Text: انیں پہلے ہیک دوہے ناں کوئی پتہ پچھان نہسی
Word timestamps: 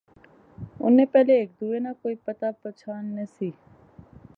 انیں 0.83 1.05
پہلے 1.11 1.33
ہیک 1.39 1.51
دوہے 1.61 1.79
ناں 1.85 1.93
کوئی 2.03 2.15
پتہ 2.25 2.45
پچھان 2.61 3.15
نہسی 3.15 3.51